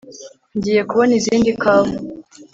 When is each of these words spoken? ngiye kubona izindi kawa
ngiye 0.57 0.81
kubona 0.89 1.11
izindi 1.19 1.49
kawa 1.61 1.91